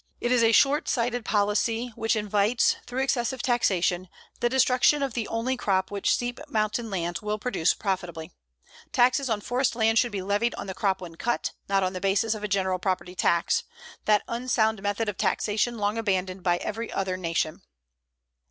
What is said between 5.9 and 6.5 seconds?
which steep